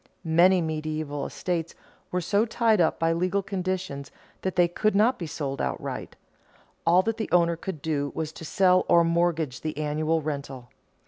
Many 0.25 0.61
medieval 0.61 1.27
estates 1.27 1.75
were 2.09 2.21
so 2.21 2.43
tied 2.43 2.81
up 2.81 2.97
by 2.97 3.13
legal 3.13 3.43
conditions 3.43 4.09
that 4.41 4.55
they 4.55 4.67
could 4.67 4.95
not 4.95 5.19
be 5.19 5.27
sold 5.27 5.61
outright; 5.61 6.15
all 6.87 7.03
that 7.03 7.17
the 7.17 7.29
owner 7.31 7.55
could 7.55 7.83
do 7.83 8.11
was 8.15 8.31
to 8.31 8.43
sell 8.43 8.83
or 8.89 9.03
mortgage 9.03 9.61
the 9.61 9.77
annual 9.77 10.19
rental. 10.19 10.69